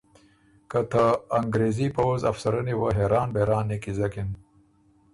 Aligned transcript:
که 0.71 0.79
ته 0.91 1.03
انګرېزي 1.39 1.87
پؤځ 1.97 2.19
ا 2.23 2.27
افسرنی 2.31 2.75
وه 2.79 2.89
حېران 2.97 3.27
بېران 3.35 3.65
نیکیزکِن 3.69 4.29